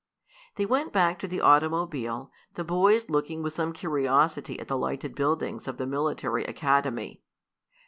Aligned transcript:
They 0.55 0.65
went 0.65 0.91
back 0.91 1.19
to 1.19 1.27
the 1.27 1.41
automobile, 1.41 2.31
the 2.55 2.63
boys 2.63 3.07
looking 3.07 3.43
with 3.43 3.53
some 3.53 3.71
curiosity 3.71 4.59
at 4.59 4.67
the 4.67 4.75
lighted 4.75 5.13
buildings 5.13 5.67
of 5.67 5.77
the 5.77 5.85
military 5.85 6.43
academy. 6.45 7.21